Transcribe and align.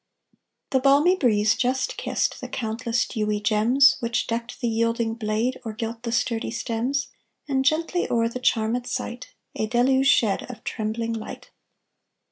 The 0.71 0.79
balmy 0.79 1.15
breeze 1.15 1.55
just 1.55 1.95
kissed 1.95 2.41
The 2.41 2.47
countless 2.47 3.05
dewy 3.07 3.39
gems 3.39 3.97
Which 3.99 4.25
decked 4.25 4.59
the 4.59 4.67
yielding 4.67 5.13
blade 5.13 5.59
Or 5.63 5.73
gilt 5.73 6.01
the 6.01 6.11
sturdy 6.11 6.49
stems, 6.49 7.09
And 7.47 7.63
gently 7.63 8.09
o'er 8.09 8.27
The 8.27 8.39
charmed 8.39 8.87
sight 8.87 9.35
A 9.53 9.67
deluge 9.67 10.07
shed 10.07 10.49
Of 10.49 10.63
trembling 10.63 11.13
light. 11.13 11.51